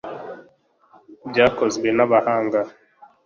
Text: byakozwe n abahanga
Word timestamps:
byakozwe 1.29 1.87
n 1.97 1.99
abahanga 2.05 2.59